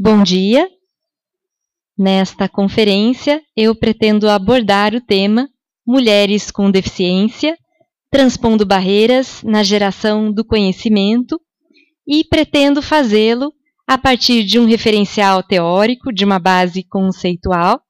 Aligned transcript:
Bom 0.00 0.22
dia. 0.22 0.70
Nesta 1.98 2.48
conferência, 2.48 3.42
eu 3.56 3.74
pretendo 3.74 4.28
abordar 4.28 4.94
o 4.94 5.00
tema 5.00 5.48
Mulheres 5.84 6.52
com 6.52 6.70
Deficiência, 6.70 7.58
transpondo 8.08 8.64
barreiras 8.64 9.42
na 9.42 9.64
geração 9.64 10.32
do 10.32 10.44
conhecimento 10.44 11.40
e 12.06 12.22
pretendo 12.22 12.80
fazê-lo 12.80 13.52
a 13.88 13.98
partir 13.98 14.44
de 14.44 14.60
um 14.60 14.66
referencial 14.66 15.42
teórico, 15.42 16.12
de 16.12 16.24
uma 16.24 16.38
base 16.38 16.84
conceitual, 16.84 17.80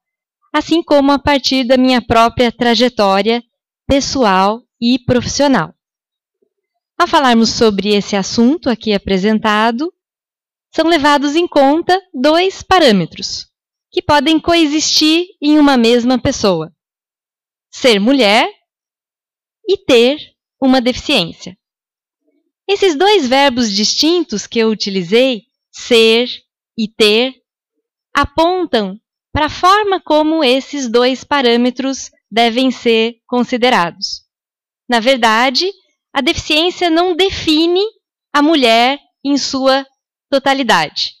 assim 0.51 0.81
como 0.81 1.11
a 1.11 1.19
partir 1.19 1.63
da 1.63 1.77
minha 1.77 2.01
própria 2.01 2.51
trajetória 2.51 3.43
pessoal 3.87 4.63
e 4.81 4.97
profissional. 4.97 5.75
Ao 6.97 7.07
falarmos 7.07 7.51
sobre 7.51 7.89
esse 7.89 8.15
assunto 8.15 8.67
aqui 8.67 8.93
apresentado, 8.93 9.93
são 10.71 10.85
levados 10.87 11.35
em 11.35 11.47
conta 11.47 11.99
dois 12.13 12.61
parâmetros 12.61 13.47
que 13.91 14.01
podem 14.01 14.39
coexistir 14.39 15.25
em 15.41 15.57
uma 15.57 15.77
mesma 15.77 16.19
pessoa: 16.19 16.71
ser 17.71 17.99
mulher 17.99 18.47
e 19.67 19.77
ter 19.77 20.17
uma 20.61 20.81
deficiência. 20.81 21.57
Esses 22.67 22.95
dois 22.95 23.27
verbos 23.27 23.71
distintos 23.71 24.45
que 24.45 24.59
eu 24.59 24.69
utilizei, 24.69 25.43
ser 25.71 26.27
e 26.77 26.87
ter, 26.87 27.33
apontam 28.13 28.99
para 29.31 29.45
a 29.45 29.49
forma 29.49 29.99
como 29.99 30.43
esses 30.43 30.87
dois 30.89 31.23
parâmetros 31.23 32.11
devem 32.29 32.69
ser 32.69 33.15
considerados. 33.25 34.23
Na 34.87 34.99
verdade, 34.99 35.71
a 36.13 36.21
deficiência 36.21 36.89
não 36.89 37.15
define 37.15 37.83
a 38.33 38.41
mulher 38.41 38.99
em 39.23 39.37
sua 39.37 39.85
totalidade. 40.29 41.13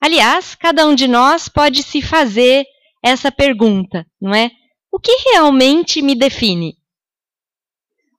Aliás, 0.00 0.54
cada 0.54 0.86
um 0.86 0.94
de 0.94 1.06
nós 1.06 1.48
pode 1.48 1.82
se 1.82 2.02
fazer 2.02 2.66
essa 3.02 3.30
pergunta, 3.30 4.06
não 4.20 4.34
é? 4.34 4.50
O 4.90 4.98
que 4.98 5.12
realmente 5.30 6.02
me 6.02 6.14
define? 6.14 6.76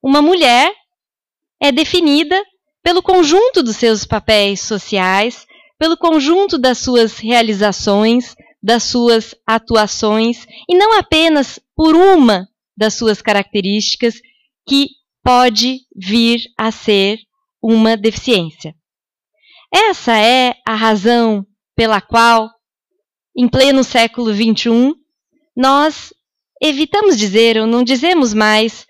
Uma 0.01 0.21
mulher 0.21 0.73
é 1.59 1.71
definida 1.71 2.41
pelo 2.81 3.01
conjunto 3.01 3.63
dos 3.63 3.77
seus 3.77 4.05
papéis 4.05 4.59
sociais, 4.61 5.45
pelo 5.77 5.97
conjunto 5.97 6.57
das 6.57 6.77
suas 6.77 7.17
realizações, 7.17 8.35
das 8.61 8.83
suas 8.83 9.35
atuações, 9.45 10.45
e 10.69 10.75
não 10.75 10.97
apenas 10.97 11.59
por 11.75 11.95
uma 11.95 12.47
das 12.75 12.94
suas 12.94 13.21
características 13.21 14.16
que 14.67 14.89
pode 15.23 15.81
vir 15.95 16.41
a 16.57 16.71
ser 16.71 17.19
uma 17.61 17.95
deficiência. 17.95 18.75
Essa 19.73 20.16
é 20.17 20.53
a 20.67 20.75
razão 20.75 21.45
pela 21.75 21.99
qual, 21.99 22.49
em 23.35 23.47
pleno 23.47 23.83
século 23.83 24.31
XXI, 24.31 24.93
nós 25.57 26.13
evitamos 26.61 27.17
dizer 27.17 27.57
ou 27.57 27.66
não 27.66 27.83
dizemos 27.83 28.33
mais 28.33 28.85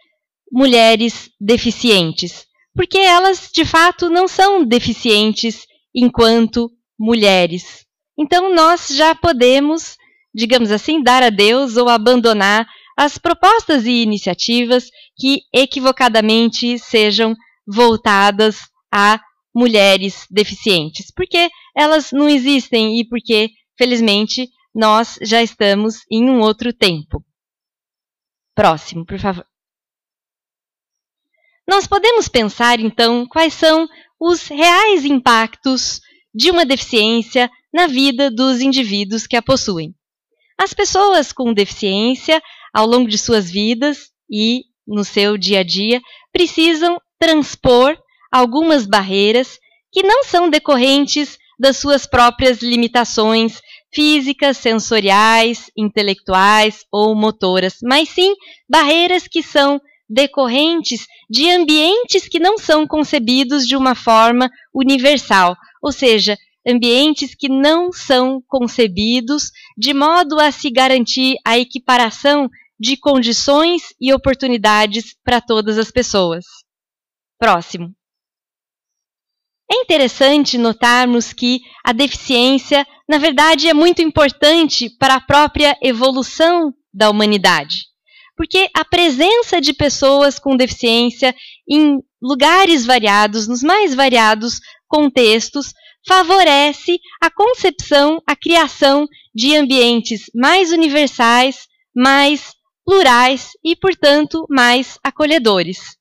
mulheres 0.51 1.29
deficientes, 1.39 2.45
porque 2.75 2.97
elas 2.97 3.49
de 3.53 3.63
fato 3.63 4.09
não 4.09 4.27
são 4.27 4.63
deficientes 4.63 5.65
enquanto 5.95 6.69
mulheres. 6.99 7.85
Então 8.19 8.53
nós 8.53 8.89
já 8.89 9.15
podemos, 9.15 9.95
digamos 10.35 10.69
assim, 10.69 11.01
dar 11.01 11.23
adeus 11.23 11.77
ou 11.77 11.87
abandonar 11.87 12.67
as 12.97 13.17
propostas 13.17 13.85
e 13.85 14.03
iniciativas 14.03 14.89
que 15.17 15.41
equivocadamente 15.53 16.77
sejam 16.77 17.35
voltadas 17.65 18.59
a 18.93 19.19
mulheres 19.53 20.25
deficientes, 20.29 21.11
porque 21.11 21.49
elas 21.75 22.11
não 22.11 22.27
existem 22.27 22.99
e 22.99 23.07
porque, 23.07 23.51
felizmente, 23.77 24.49
nós 24.73 25.19
já 25.21 25.41
estamos 25.41 26.01
em 26.09 26.29
um 26.29 26.39
outro 26.39 26.73
tempo. 26.73 27.23
Próximo, 28.55 29.05
por 29.05 29.19
favor. 29.19 29.45
Nós 31.67 31.87
podemos 31.87 32.27
pensar, 32.27 32.79
então, 32.79 33.25
quais 33.25 33.53
são 33.53 33.87
os 34.19 34.47
reais 34.47 35.05
impactos 35.05 36.01
de 36.33 36.49
uma 36.49 36.65
deficiência 36.65 37.49
na 37.73 37.87
vida 37.87 38.31
dos 38.31 38.61
indivíduos 38.61 39.27
que 39.27 39.35
a 39.35 39.41
possuem. 39.41 39.93
As 40.57 40.73
pessoas 40.73 41.31
com 41.31 41.53
deficiência, 41.53 42.41
ao 42.73 42.85
longo 42.85 43.09
de 43.09 43.17
suas 43.17 43.49
vidas 43.49 44.11
e 44.29 44.63
no 44.85 45.03
seu 45.03 45.37
dia 45.37 45.59
a 45.59 45.63
dia, 45.63 46.01
precisam 46.31 46.99
transpor 47.19 47.97
algumas 48.33 48.87
barreiras 48.87 49.59
que 49.91 50.01
não 50.01 50.23
são 50.23 50.49
decorrentes 50.49 51.37
das 51.59 51.77
suas 51.77 52.07
próprias 52.07 52.63
limitações 52.63 53.61
físicas, 53.93 54.57
sensoriais, 54.57 55.69
intelectuais 55.77 56.83
ou 56.91 57.13
motoras, 57.13 57.77
mas 57.83 58.09
sim 58.09 58.33
barreiras 58.67 59.27
que 59.27 59.43
são 59.43 59.79
decorrentes 60.09 61.05
de 61.29 61.47
ambientes 61.51 62.27
que 62.27 62.39
não 62.39 62.57
são 62.57 62.87
concebidos 62.87 63.67
de 63.67 63.75
uma 63.75 63.93
forma 63.93 64.49
universal, 64.73 65.55
ou 65.79 65.91
seja, 65.91 66.35
ambientes 66.67 67.35
que 67.35 67.47
não 67.47 67.91
são 67.91 68.41
concebidos 68.47 69.51
de 69.77 69.93
modo 69.93 70.39
a 70.39 70.51
se 70.51 70.71
garantir 70.71 71.35
a 71.45 71.59
equiparação 71.59 72.49
de 72.79 72.97
condições 72.97 73.93
e 74.01 74.11
oportunidades 74.11 75.15
para 75.23 75.39
todas 75.39 75.77
as 75.77 75.91
pessoas. 75.91 76.45
Próximo. 77.37 77.93
É 79.73 79.81
interessante 79.81 80.55
notarmos 80.55 81.33
que 81.33 81.61
a 81.83 81.91
deficiência, 81.91 82.85
na 83.09 83.17
verdade, 83.17 83.67
é 83.67 83.73
muito 83.73 84.03
importante 84.03 84.87
para 84.99 85.15
a 85.15 85.19
própria 85.19 85.75
evolução 85.81 86.71
da 86.93 87.09
humanidade. 87.09 87.85
Porque 88.37 88.69
a 88.75 88.85
presença 88.85 89.59
de 89.59 89.73
pessoas 89.73 90.37
com 90.37 90.55
deficiência 90.55 91.35
em 91.67 91.97
lugares 92.21 92.85
variados, 92.85 93.47
nos 93.47 93.63
mais 93.63 93.95
variados 93.95 94.59
contextos, 94.87 95.73
favorece 96.07 96.99
a 97.19 97.31
concepção, 97.31 98.21
a 98.27 98.35
criação 98.35 99.07
de 99.33 99.55
ambientes 99.55 100.25
mais 100.35 100.71
universais, 100.71 101.67
mais 101.95 102.53
plurais 102.85 103.49
e, 103.63 103.75
portanto, 103.75 104.45
mais 104.51 104.99
acolhedores. 105.03 105.97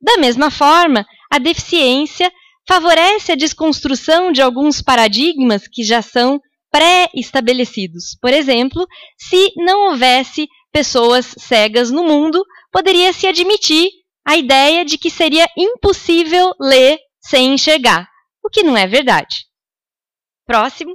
Da 0.00 0.16
mesma 0.16 0.48
forma, 0.48 1.04
a 1.28 1.38
deficiência 1.38 2.30
favorece 2.66 3.32
a 3.32 3.36
desconstrução 3.36 4.32
de 4.32 4.42
alguns 4.42 4.82
paradigmas 4.82 5.68
que 5.68 5.84
já 5.84 6.02
são 6.02 6.40
pré-estabelecidos. 6.70 8.16
Por 8.20 8.32
exemplo, 8.32 8.86
se 9.16 9.52
não 9.56 9.90
houvesse 9.90 10.48
pessoas 10.72 11.34
cegas 11.38 11.90
no 11.90 12.04
mundo, 12.04 12.44
poderia 12.72 13.12
se 13.12 13.26
admitir 13.26 13.88
a 14.26 14.36
ideia 14.36 14.84
de 14.84 14.98
que 14.98 15.08
seria 15.08 15.48
impossível 15.56 16.52
ler 16.60 16.98
sem 17.20 17.54
enxergar, 17.54 18.08
o 18.44 18.50
que 18.50 18.62
não 18.62 18.76
é 18.76 18.86
verdade. 18.86 19.46
Próximo. 20.44 20.94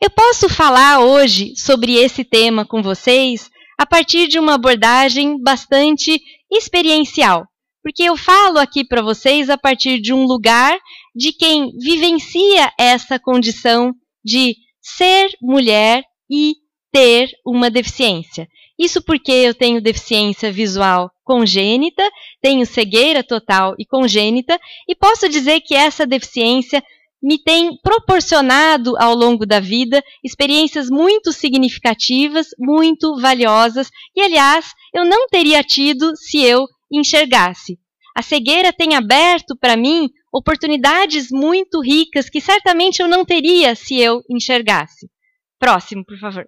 Eu 0.00 0.10
posso 0.10 0.48
falar 0.48 1.00
hoje 1.00 1.56
sobre 1.56 1.94
esse 1.96 2.24
tema 2.24 2.64
com 2.64 2.82
vocês 2.82 3.50
a 3.76 3.84
partir 3.84 4.28
de 4.28 4.38
uma 4.38 4.54
abordagem 4.54 5.42
bastante 5.42 6.20
experiencial 6.50 7.46
porque 7.88 8.02
eu 8.02 8.18
falo 8.18 8.58
aqui 8.58 8.84
para 8.84 9.00
vocês 9.00 9.48
a 9.48 9.56
partir 9.56 9.98
de 9.98 10.12
um 10.12 10.26
lugar 10.26 10.78
de 11.16 11.32
quem 11.32 11.72
vivencia 11.78 12.70
essa 12.78 13.18
condição 13.18 13.94
de 14.22 14.54
ser 14.78 15.30
mulher 15.40 16.04
e 16.30 16.56
ter 16.92 17.30
uma 17.46 17.70
deficiência. 17.70 18.46
Isso 18.78 19.00
porque 19.00 19.32
eu 19.32 19.54
tenho 19.54 19.80
deficiência 19.80 20.52
visual 20.52 21.10
congênita, 21.24 22.02
tenho 22.42 22.66
cegueira 22.66 23.24
total 23.24 23.74
e 23.78 23.86
congênita, 23.86 24.60
e 24.86 24.94
posso 24.94 25.26
dizer 25.26 25.62
que 25.62 25.74
essa 25.74 26.06
deficiência 26.06 26.84
me 27.22 27.42
tem 27.42 27.74
proporcionado 27.82 28.98
ao 28.98 29.14
longo 29.14 29.46
da 29.46 29.60
vida 29.60 30.04
experiências 30.22 30.90
muito 30.90 31.32
significativas, 31.32 32.48
muito 32.58 33.18
valiosas, 33.18 33.88
e 34.14 34.20
aliás, 34.20 34.66
eu 34.92 35.06
não 35.06 35.26
teria 35.28 35.64
tido 35.64 36.14
se 36.16 36.38
eu 36.44 36.66
enxergasse. 36.90 37.78
A 38.18 38.22
cegueira 38.22 38.72
tem 38.72 38.96
aberto 38.96 39.56
para 39.56 39.76
mim 39.76 40.10
oportunidades 40.32 41.28
muito 41.30 41.80
ricas 41.80 42.28
que 42.28 42.40
certamente 42.40 43.00
eu 43.00 43.06
não 43.06 43.24
teria 43.24 43.76
se 43.76 43.96
eu 43.96 44.24
enxergasse. 44.28 45.08
Próximo, 45.56 46.04
por 46.04 46.18
favor. 46.18 46.44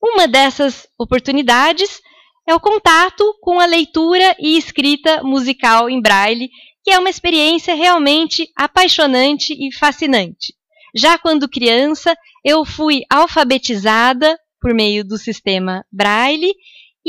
Uma 0.00 0.28
dessas 0.28 0.86
oportunidades 0.96 2.00
é 2.48 2.54
o 2.54 2.60
contato 2.60 3.24
com 3.40 3.58
a 3.58 3.66
leitura 3.66 4.36
e 4.38 4.56
escrita 4.56 5.20
musical 5.24 5.90
em 5.90 6.00
braille, 6.00 6.48
que 6.84 6.92
é 6.92 6.98
uma 7.00 7.10
experiência 7.10 7.74
realmente 7.74 8.48
apaixonante 8.54 9.52
e 9.52 9.74
fascinante. 9.76 10.54
Já 10.94 11.18
quando 11.18 11.48
criança, 11.48 12.16
eu 12.44 12.64
fui 12.64 13.02
alfabetizada 13.10 14.38
por 14.60 14.72
meio 14.72 15.04
do 15.04 15.18
sistema 15.18 15.84
braille 15.90 16.54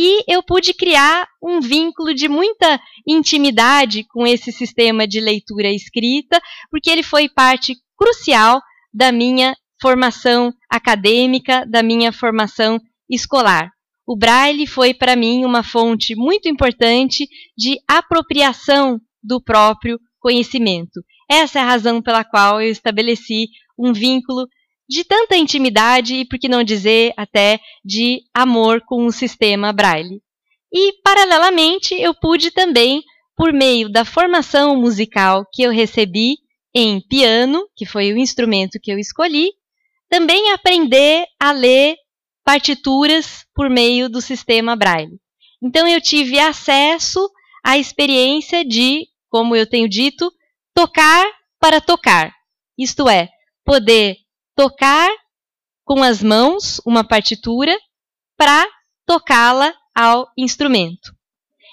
e 0.02 0.24
eu 0.30 0.42
pude 0.42 0.74
criar 0.74 1.28
um 1.44 1.60
vínculo 1.60 2.14
de 2.14 2.30
muita 2.30 2.80
intimidade 3.06 4.06
com 4.06 4.26
esse 4.26 4.50
sistema 4.50 5.06
de 5.06 5.20
leitura 5.20 5.70
escrita, 5.70 6.42
porque 6.72 6.90
ele 6.90 7.04
foi 7.04 7.28
parte 7.28 7.76
crucial 7.98 8.62
da 8.94 9.12
minha 9.12 9.54
formação 9.82 10.54
acadêmica, 10.72 11.66
da 11.66 11.84
minha 11.84 12.14
formação 12.14 12.80
escolar. 13.10 13.70
O 14.08 14.16
Braille 14.16 14.66
foi 14.66 14.94
para 14.94 15.18
mim 15.18 15.44
uma 15.44 15.64
fonte 15.64 16.16
muito 16.16 16.48
importante 16.48 17.28
de 17.58 17.78
apropriação 17.86 19.02
do 19.22 19.44
próprio 19.44 20.00
conhecimento. 20.22 21.02
Essa 21.30 21.60
é 21.60 21.62
a 21.62 21.66
razão 21.66 22.02
pela 22.02 22.24
qual 22.24 22.62
eu 22.62 22.72
estabeleci 22.72 23.50
um 23.78 23.92
vínculo 23.92 24.48
de 24.90 25.04
tanta 25.04 25.38
intimidade 25.38 26.16
e, 26.16 26.26
por 26.26 26.40
que 26.40 26.50
não 26.50 26.64
dizer, 26.64 27.14
até 27.16 27.60
de 27.86 28.24
amor 28.34 28.82
com 28.82 29.06
o 29.06 29.12
sistema 29.12 29.72
Braille. 29.72 30.20
E, 30.74 30.94
paralelamente, 31.04 31.94
eu 31.94 32.14
pude 32.14 32.50
também, 32.50 33.04
por 33.36 33.54
meio 33.54 33.88
da 33.88 34.04
formação 34.04 34.76
musical 34.76 35.46
que 35.54 35.62
eu 35.62 35.72
recebi 35.72 36.38
em 36.74 37.00
piano, 37.08 37.68
que 37.76 37.86
foi 37.86 38.12
o 38.12 38.18
instrumento 38.18 38.80
que 38.82 38.92
eu 38.92 38.98
escolhi, 38.98 39.52
também 40.10 40.52
aprender 40.52 41.26
a 41.40 41.52
ler 41.52 41.96
partituras 42.44 43.46
por 43.54 43.70
meio 43.70 44.10
do 44.10 44.20
sistema 44.20 44.76
Braille. 44.76 45.20
Então 45.62 45.88
eu 45.88 46.02
tive 46.02 46.40
acesso 46.40 47.30
à 47.64 47.78
experiência 47.78 48.66
de, 48.66 49.08
como 49.30 49.56
eu 49.56 49.70
tenho 49.70 49.88
dito, 49.88 50.32
tocar 50.74 51.26
para 51.60 51.80
tocar. 51.80 52.34
Isto 52.78 53.08
é, 53.08 53.30
poder 53.64 54.16
tocar 54.60 55.10
com 55.86 56.04
as 56.04 56.22
mãos 56.22 56.82
uma 56.86 57.02
partitura 57.02 57.74
para 58.36 58.68
tocá-la 59.06 59.74
ao 59.96 60.28
instrumento. 60.38 61.14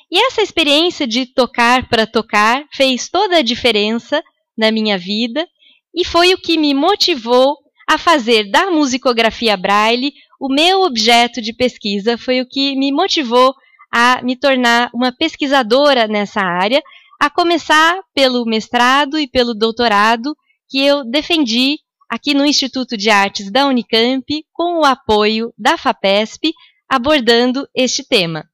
E 0.08 0.24
essa 0.24 0.40
experiência 0.40 1.04
de 1.04 1.26
tocar 1.26 1.88
para 1.88 2.06
tocar 2.06 2.64
fez 2.72 3.08
toda 3.08 3.38
a 3.38 3.42
diferença 3.42 4.22
na 4.56 4.70
minha 4.70 4.96
vida 4.96 5.48
e 5.92 6.04
foi 6.04 6.32
o 6.32 6.38
que 6.38 6.56
me 6.56 6.74
motivou 6.74 7.56
a 7.88 7.98
fazer 7.98 8.48
da 8.52 8.70
musicografia 8.70 9.56
Braille 9.56 10.12
o 10.38 10.48
meu 10.48 10.82
objeto 10.82 11.42
de 11.42 11.52
pesquisa, 11.52 12.16
foi 12.16 12.40
o 12.40 12.48
que 12.48 12.76
me 12.76 12.92
motivou 12.92 13.52
a 13.92 14.22
me 14.22 14.36
tornar 14.36 14.90
uma 14.94 15.10
pesquisadora 15.10 16.06
nessa 16.06 16.40
área, 16.40 16.80
a 17.20 17.28
começar 17.28 18.00
pelo 18.14 18.44
mestrado 18.44 19.18
e 19.18 19.26
pelo 19.26 19.54
doutorado 19.54 20.36
que 20.68 20.78
eu 20.78 21.04
defendi 21.04 21.80
aqui 22.08 22.35
no 22.35 22.44
Instituto 22.44 22.97
de 22.97 23.11
Artes 23.11 23.50
da 23.50 23.67
Unicamp, 23.67 24.25
com 24.53 24.81
o 24.81 24.85
apoio 24.85 25.53
da 25.58 25.76
FAPESP, 25.76 26.53
abordando 26.88 27.69
este 27.75 28.06
tema. 28.06 28.49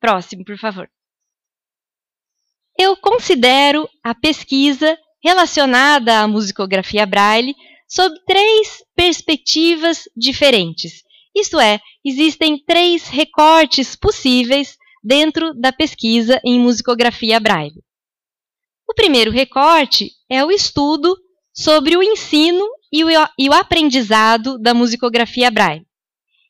Próximo, 0.00 0.44
por 0.44 0.58
favor. 0.58 0.90
Eu 2.78 2.96
considero 2.96 3.88
a 4.02 4.14
pesquisa 4.14 4.98
relacionada 5.22 6.20
à 6.20 6.28
musicografia 6.28 7.06
Braille 7.06 7.54
sob 7.86 8.14
três 8.26 8.82
perspectivas 8.96 10.04
diferentes. 10.16 11.02
Isto 11.34 11.60
é, 11.60 11.80
existem 12.04 12.62
três 12.64 13.08
recortes 13.08 13.94
possíveis 13.94 14.76
dentro 15.02 15.54
da 15.54 15.72
pesquisa 15.72 16.40
em 16.44 16.58
musicografia 16.58 17.38
Braille. 17.38 17.82
O 18.88 18.94
primeiro 18.94 19.30
recorte 19.30 20.10
é 20.28 20.44
o 20.44 20.50
estudo 20.50 21.16
sobre 21.54 21.96
o 21.96 22.02
ensino 22.02 22.66
e 22.92 23.04
o, 23.04 23.08
e 23.38 23.48
o 23.48 23.52
aprendizado 23.52 24.58
da 24.58 24.74
musicografia 24.74 25.50
Braille. 25.50 25.86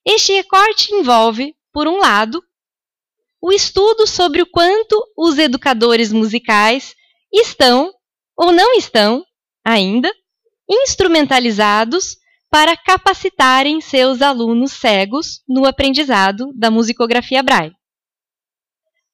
Este 0.06 0.32
recorte 0.32 0.92
envolve, 0.94 1.54
por 1.72 1.86
um 1.86 1.98
lado, 1.98 2.42
o 3.40 3.52
estudo 3.52 4.06
sobre 4.06 4.42
o 4.42 4.46
quanto 4.46 5.00
os 5.16 5.38
educadores 5.38 6.12
musicais 6.12 6.94
estão 7.32 7.92
ou 8.36 8.52
não 8.52 8.74
estão 8.74 9.24
ainda 9.64 10.12
instrumentalizados 10.68 12.16
para 12.50 12.76
capacitarem 12.76 13.80
seus 13.80 14.20
alunos 14.20 14.72
cegos 14.72 15.42
no 15.48 15.64
aprendizado 15.64 16.52
da 16.54 16.70
musicografia 16.70 17.42
Braille. 17.42 17.74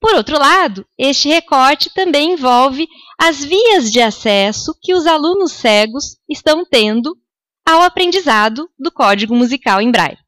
Por 0.01 0.15
outro 0.15 0.39
lado, 0.39 0.87
este 0.97 1.29
recorte 1.29 1.91
também 1.93 2.33
envolve 2.33 2.87
as 3.19 3.45
vias 3.45 3.91
de 3.91 4.01
acesso 4.01 4.77
que 4.81 4.95
os 4.95 5.07
alunos 5.07 5.53
cegos 5.53 6.17
estão 6.29 6.65
tendo 6.65 7.17
ao 7.67 7.83
aprendizado 7.83 8.71
do 8.79 8.93
código 8.93 9.35
musical 9.35 9.81
em 9.81 9.91
Braille. 9.91 10.19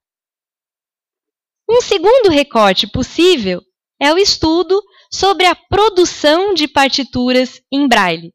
Um 1.68 1.80
segundo 1.80 2.30
recorte 2.30 2.86
possível 2.88 3.62
é 4.00 4.12
o 4.12 4.18
estudo 4.18 4.82
sobre 5.12 5.46
a 5.46 5.54
produção 5.54 6.52
de 6.52 6.66
partituras 6.66 7.62
em 7.70 7.86
Braille, 7.86 8.34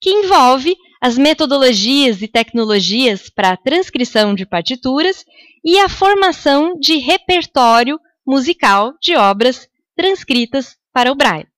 que 0.00 0.10
envolve 0.10 0.74
as 1.00 1.18
metodologias 1.18 2.22
e 2.22 2.28
tecnologias 2.28 3.28
para 3.28 3.50
a 3.50 3.56
transcrição 3.56 4.34
de 4.34 4.46
partituras 4.46 5.24
e 5.64 5.78
a 5.78 5.88
formação 5.88 6.74
de 6.78 6.96
repertório 6.96 7.98
musical 8.26 8.94
de 9.00 9.14
obras 9.14 9.69
transcritas 9.96 10.76
para 10.92 11.10
o 11.12 11.14
Braille. 11.14 11.48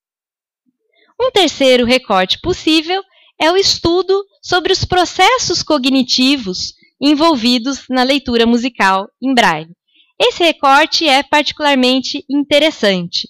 Um 1.21 1.31
terceiro 1.31 1.85
recorte 1.85 2.41
possível 2.41 3.03
é 3.41 3.51
o 3.51 3.57
estudo 3.57 4.25
sobre 4.43 4.73
os 4.73 4.85
processos 4.85 5.63
cognitivos 5.63 6.75
envolvidos 7.01 7.85
na 7.89 8.03
leitura 8.03 8.47
musical 8.47 9.09
em 9.21 9.35
Braille. 9.35 9.75
Esse 10.21 10.45
recorte 10.45 11.09
é 11.09 11.23
particularmente 11.23 12.25
interessante. 12.31 13.29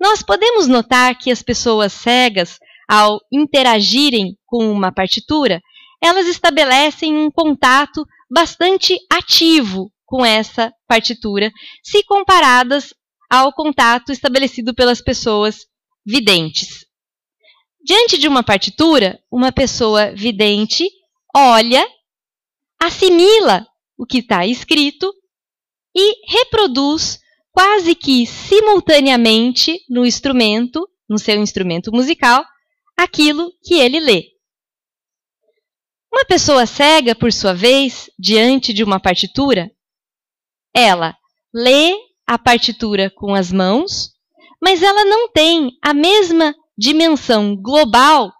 Nós 0.00 0.22
podemos 0.22 0.66
notar 0.66 1.16
que 1.16 1.30
as 1.30 1.42
pessoas 1.42 1.92
cegas, 1.92 2.58
ao 2.88 3.20
interagirem 3.32 4.36
com 4.46 4.70
uma 4.70 4.92
partitura, 4.92 5.62
elas 6.02 6.26
estabelecem 6.26 7.16
um 7.16 7.30
contato 7.30 8.04
bastante 8.30 8.98
ativo 9.10 9.90
com 10.04 10.24
essa 10.24 10.72
partitura, 10.86 11.50
se 11.82 12.04
comparadas 12.04 12.92
ao 13.30 13.52
contato 13.52 14.12
estabelecido 14.12 14.74
pelas 14.74 15.00
pessoas 15.00 15.66
videntes. 16.04 16.86
Diante 17.84 18.18
de 18.18 18.26
uma 18.26 18.42
partitura, 18.42 19.18
uma 19.30 19.52
pessoa 19.52 20.12
vidente 20.12 20.84
olha, 21.36 21.86
assimila 22.80 23.66
o 23.98 24.06
que 24.06 24.18
está 24.18 24.46
escrito 24.46 25.12
e 25.94 26.30
reproduz 26.30 27.20
quase 27.52 27.94
que 27.94 28.26
simultaneamente 28.26 29.78
no 29.88 30.04
instrumento, 30.04 30.88
no 31.08 31.18
seu 31.18 31.40
instrumento 31.40 31.92
musical, 31.92 32.44
aquilo 32.96 33.52
que 33.62 33.74
ele 33.74 34.00
lê. 34.00 34.24
Uma 36.12 36.24
pessoa 36.24 36.64
cega, 36.64 37.14
por 37.14 37.30
sua 37.32 37.52
vez, 37.52 38.10
diante 38.18 38.72
de 38.72 38.82
uma 38.82 38.98
partitura, 38.98 39.70
ela 40.74 41.14
lê 41.52 41.94
a 42.26 42.38
partitura 42.38 43.10
com 43.10 43.34
as 43.34 43.52
mãos, 43.52 44.10
mas 44.60 44.82
ela 44.82 45.04
não 45.04 45.28
tem 45.28 45.70
a 45.82 45.94
mesma 45.94 46.54
dimensão 46.76 47.54
global 47.56 48.32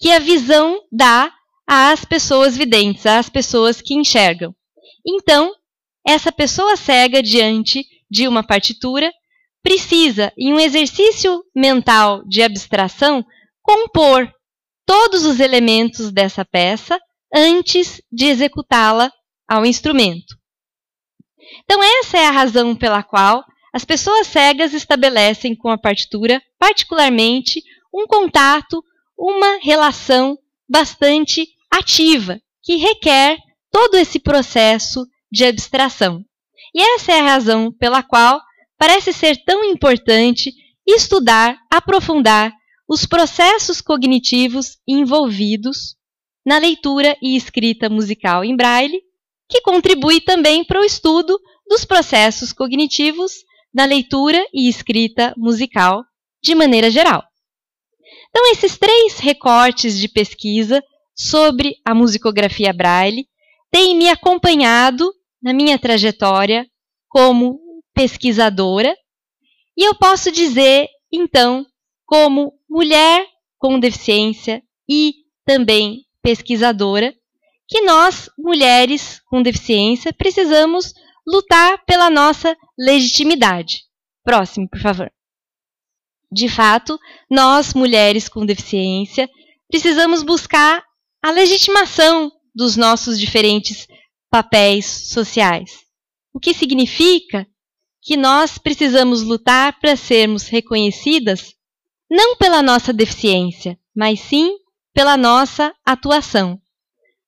que 0.00 0.10
a 0.10 0.18
visão 0.18 0.80
dá 0.90 1.32
às 1.66 2.04
pessoas 2.04 2.56
videntes, 2.56 3.06
às 3.06 3.28
pessoas 3.28 3.80
que 3.80 3.94
enxergam. 3.94 4.54
Então, 5.06 5.52
essa 6.06 6.32
pessoa 6.32 6.76
cega 6.76 7.22
diante 7.22 7.84
de 8.10 8.26
uma 8.26 8.42
partitura 8.42 9.12
precisa, 9.62 10.32
em 10.38 10.54
um 10.54 10.58
exercício 10.58 11.44
mental 11.54 12.24
de 12.26 12.42
abstração, 12.42 13.24
compor 13.62 14.32
todos 14.86 15.26
os 15.26 15.40
elementos 15.40 16.10
dessa 16.10 16.44
peça 16.44 16.98
antes 17.34 18.00
de 18.10 18.26
executá-la 18.26 19.12
ao 19.46 19.66
instrumento. 19.66 20.38
Então, 21.64 21.82
essa 21.82 22.18
é 22.18 22.26
a 22.26 22.30
razão 22.30 22.74
pela 22.74 23.02
qual 23.02 23.44
as 23.72 23.84
pessoas 23.84 24.26
cegas 24.26 24.72
estabelecem 24.72 25.54
com 25.54 25.68
a 25.68 25.78
partitura, 25.78 26.42
particularmente, 26.58 27.62
um 27.92 28.06
contato, 28.06 28.82
uma 29.16 29.58
relação 29.62 30.38
bastante 30.68 31.46
ativa, 31.70 32.40
que 32.62 32.76
requer 32.76 33.38
todo 33.70 33.96
esse 33.96 34.18
processo 34.18 35.06
de 35.30 35.44
abstração. 35.44 36.24
E 36.74 36.80
essa 36.94 37.12
é 37.12 37.20
a 37.20 37.32
razão 37.32 37.72
pela 37.72 38.02
qual 38.02 38.40
parece 38.78 39.12
ser 39.12 39.36
tão 39.44 39.64
importante 39.64 40.52
estudar, 40.86 41.58
aprofundar 41.70 42.52
os 42.88 43.04
processos 43.04 43.80
cognitivos 43.80 44.78
envolvidos 44.86 45.96
na 46.44 46.56
leitura 46.58 47.16
e 47.20 47.36
escrita 47.36 47.90
musical 47.90 48.42
em 48.42 48.56
braille, 48.56 49.02
que 49.48 49.60
contribui 49.62 50.20
também 50.20 50.64
para 50.64 50.80
o 50.80 50.84
estudo 50.84 51.38
dos 51.66 51.84
processos 51.84 52.52
cognitivos 52.52 53.32
na 53.72 53.84
leitura 53.84 54.44
e 54.52 54.68
escrita 54.68 55.34
musical 55.36 56.04
de 56.42 56.54
maneira 56.54 56.90
geral. 56.90 57.24
Então, 58.30 58.52
esses 58.52 58.76
três 58.76 59.18
recortes 59.18 59.98
de 59.98 60.08
pesquisa 60.08 60.82
sobre 61.14 61.76
a 61.84 61.94
musicografia 61.94 62.72
braille 62.72 63.26
têm 63.70 63.96
me 63.96 64.08
acompanhado 64.08 65.12
na 65.42 65.52
minha 65.52 65.78
trajetória 65.78 66.66
como 67.08 67.58
pesquisadora, 67.94 68.94
e 69.76 69.84
eu 69.88 69.94
posso 69.94 70.30
dizer, 70.30 70.88
então, 71.12 71.64
como 72.04 72.52
mulher 72.68 73.26
com 73.58 73.78
deficiência 73.78 74.62
e 74.88 75.14
também 75.44 76.04
pesquisadora, 76.22 77.14
que 77.68 77.82
nós, 77.82 78.30
mulheres 78.38 79.20
com 79.26 79.42
deficiência, 79.42 80.12
precisamos 80.12 80.94
lutar 81.26 81.84
pela 81.84 82.08
nossa 82.08 82.56
legitimidade. 82.78 83.82
Próximo, 84.24 84.68
por 84.68 84.80
favor. 84.80 85.12
De 86.32 86.48
fato, 86.48 86.98
nós, 87.30 87.74
mulheres 87.74 88.28
com 88.28 88.44
deficiência, 88.44 89.28
precisamos 89.68 90.22
buscar 90.22 90.82
a 91.22 91.30
legitimação 91.30 92.32
dos 92.54 92.76
nossos 92.76 93.18
diferentes 93.18 93.86
papéis 94.30 94.86
sociais. 95.10 95.70
O 96.32 96.40
que 96.40 96.54
significa 96.54 97.46
que 98.02 98.16
nós 98.16 98.58
precisamos 98.58 99.22
lutar 99.22 99.78
para 99.78 99.96
sermos 99.96 100.48
reconhecidas 100.48 101.54
não 102.10 102.36
pela 102.36 102.62
nossa 102.62 102.92
deficiência, 102.92 103.78
mas 103.94 104.20
sim 104.20 104.56
pela 104.94 105.16
nossa 105.16 105.74
atuação. 105.84 106.60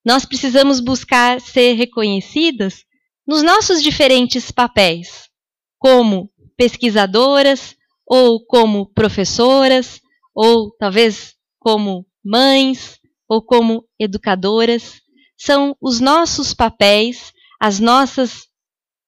Nós 0.04 0.24
precisamos 0.24 0.80
buscar 0.80 1.40
ser 1.40 1.74
reconhecidas 1.74 2.84
nos 3.26 3.42
nossos 3.42 3.82
diferentes 3.82 4.50
papéis, 4.50 5.28
como 5.78 6.30
pesquisadoras, 6.56 7.76
ou 8.06 8.44
como 8.44 8.86
professoras, 8.92 10.00
ou 10.34 10.70
talvez 10.76 11.34
como 11.58 12.06
mães, 12.24 12.98
ou 13.28 13.40
como 13.40 13.84
educadoras. 13.98 15.00
São 15.38 15.76
os 15.80 16.00
nossos 16.00 16.52
papéis, 16.52 17.32
as 17.60 17.78
nossas, 17.78 18.48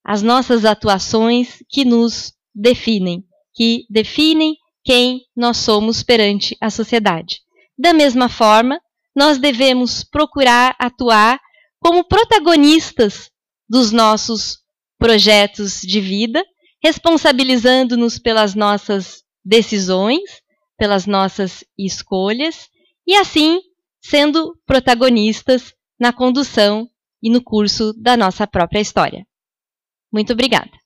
as 0.05 0.23
nossas 0.23 0.65
atuações 0.65 1.63
que 1.69 1.85
nos 1.85 2.33
definem, 2.55 3.25
que 3.55 3.87
definem 3.91 4.57
quem 4.85 5.23
nós 5.35 5.57
somos 5.57 6.03
perante 6.03 6.57
a 6.61 6.71
sociedade. 6.71 7.41
Da 7.77 7.93
mesma 7.93 8.29
forma, 8.29 8.81
nós 9.15 9.39
devemos 9.39 10.05
procurar 10.05 10.75
atuar 10.79 11.41
como 11.81 12.05
protagonistas 12.05 13.31
dos 13.69 13.91
nossos 13.93 14.59
projetos 14.99 15.81
de 15.81 16.01
vida, 16.01 16.45
responsabilizando-nos 16.83 18.19
pelas 18.19 18.55
nossas 18.55 19.23
decisões, 19.45 20.23
pelas 20.79 21.07
nossas 21.07 21.65
escolhas 21.79 22.69
e 23.07 23.17
assim 23.17 23.61
sendo 24.01 24.57
protagonistas 24.67 25.73
na 25.99 26.13
condução 26.13 26.89
e 27.23 27.31
no 27.31 27.43
curso 27.43 27.93
da 27.95 28.17
nossa 28.17 28.47
própria 28.47 28.81
história. 28.81 29.27
Muito 30.13 30.33
obrigada. 30.33 30.82